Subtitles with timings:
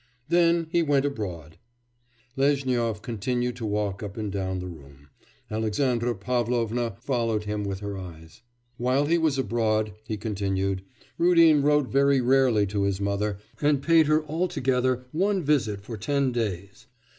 [0.29, 1.59] Then he went abroad....'
[2.35, 5.09] Lezhnyov continued to walk up and down the room;
[5.51, 8.41] Alexandra Pavlovna followed him with her eyes.
[8.77, 10.81] 'While he was abroad,' he continued,
[11.19, 15.97] 'Rudin wrote very rarely to his mother, and paid her altogether only one visit for
[15.97, 16.87] ten days....